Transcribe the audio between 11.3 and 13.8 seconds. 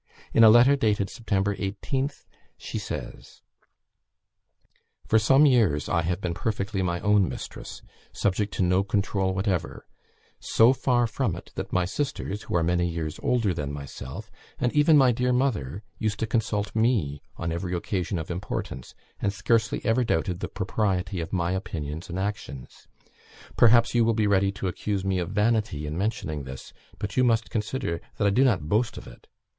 it, that my sisters, who are many years older than